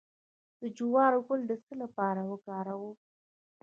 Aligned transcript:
د 0.59 0.61
جوار 0.77 1.13
ګل 1.27 1.41
د 1.47 1.53
څه 1.65 1.73
لپاره 1.83 2.21
وکاروم؟ 2.31 2.95